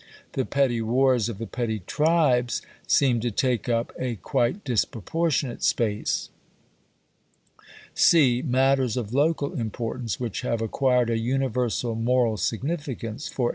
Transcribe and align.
The 0.31 0.45
petty 0.45 0.81
wars 0.81 1.29
of 1.29 1.37
the 1.37 1.45
petty 1.45 1.83
tribes 1.85 2.63
seem 2.87 3.19
to 3.19 3.29
take 3.29 3.69
up 3.69 3.93
a 3.99 4.15
quite 4.15 4.63
disproportionate 4.63 5.61
space); 5.61 6.29
(c) 7.93 8.41
matters 8.41 8.97
of 8.97 9.13
local 9.13 9.53
importance, 9.53 10.19
which 10.19 10.41
have 10.41 10.59
acquired 10.59 11.11
a 11.11 11.19
universal 11.19 11.93
moral 11.93 12.37
significance 12.37 13.29
(_e. 13.29 13.49